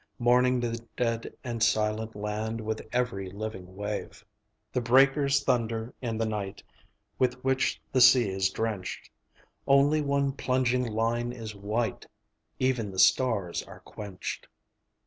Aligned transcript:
Mourning 0.17 0.59
the 0.59 0.83
dead 0.97 1.31
and 1.43 1.61
silent 1.61 2.15
land 2.15 2.59
With 2.59 2.89
every 2.91 3.29
living 3.29 3.75
wave. 3.75 4.07
IV 4.07 4.23
The 4.73 4.81
breakers 4.81 5.43
thunder 5.43 5.93
in 6.01 6.17
the 6.17 6.25
night 6.25 6.63
With 7.19 7.35
which 7.43 7.79
the 7.91 8.01
sea 8.01 8.27
is 8.29 8.49
drenched. 8.49 9.11
Only 9.67 10.01
one 10.01 10.31
plunging 10.31 10.87
line 10.87 11.31
is 11.31 11.53
white; 11.53 12.07
Even 12.57 12.89
the 12.89 12.97
stars 12.97 13.61
are 13.61 13.81
quenched. 13.81 14.47